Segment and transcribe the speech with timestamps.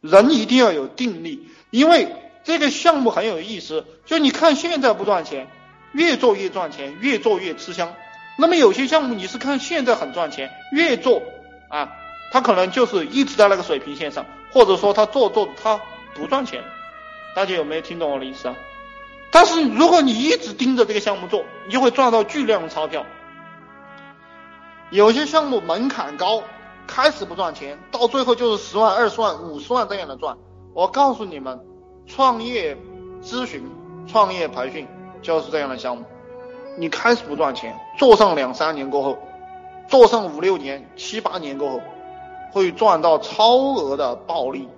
[0.00, 3.84] 人一定要有定力，因为这个项目很有意思。
[4.06, 5.48] 就你看现在不赚钱，
[5.92, 7.94] 越做越赚钱，越做越吃香。
[8.38, 11.22] 那么有些项目你是看现在很赚钱，越做
[11.68, 11.92] 啊，
[12.32, 15.80] 它可能就是一直在那个水平线上，或者说它做做它
[16.14, 16.62] 不赚钱。
[17.34, 18.56] 大家有没有听懂我的意思啊？
[19.30, 23.04] 但是如果你一直盯着这个项目做，你就会赚到巨量的钞票。
[24.90, 26.42] 有些项目门槛高，
[26.90, 30.36] 开始不赚钱，到最后就是十万、二十万、五十万这样的赚。
[30.74, 31.60] 我告诉你们，
[32.04, 32.76] 创业
[33.22, 33.64] 咨询、
[34.08, 34.88] 创业培训
[35.22, 36.04] 就是这样的项目。
[36.76, 39.16] 你开始不赚钱，做上两三年过后，
[39.86, 41.80] 做上五六年、七八年过后，
[42.52, 44.68] 会赚到超额的暴利。